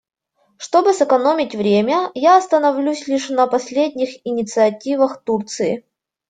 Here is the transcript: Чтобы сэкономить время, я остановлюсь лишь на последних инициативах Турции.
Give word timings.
Чтобы 0.57 0.93
сэкономить 0.93 1.53
время, 1.53 2.09
я 2.15 2.37
остановлюсь 2.37 3.05
лишь 3.07 3.29
на 3.29 3.45
последних 3.45 4.09
инициативах 4.25 5.23
Турции. 5.23 5.85